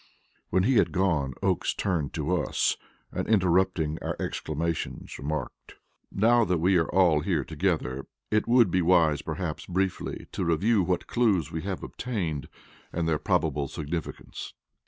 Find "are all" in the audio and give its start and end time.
6.77-7.19